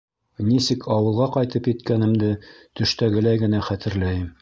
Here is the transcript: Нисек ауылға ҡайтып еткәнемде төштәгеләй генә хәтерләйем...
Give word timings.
Нисек 0.45 0.87
ауылға 0.95 1.27
ҡайтып 1.37 1.71
еткәнемде 1.73 2.33
төштәгеләй 2.81 3.47
генә 3.47 3.65
хәтерләйем... 3.73 4.31